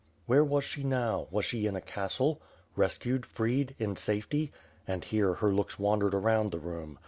"Where 0.25 0.43
was 0.43 0.63
she 0.63 0.83
now? 0.83 1.27
Was 1.29 1.45
she 1.45 1.67
in 1.67 1.75
a 1.75 1.79
castle? 1.79 2.41
Rescued, 2.75 3.23
freed, 3.23 3.75
in 3.77 3.95
safety?" 3.95 4.51
and 4.87 5.03
here, 5.03 5.35
her 5.35 5.53
looks 5.53 5.77
wandered 5.77 6.15
around 6.15 6.49
the 6.49 6.57
room. 6.57 6.97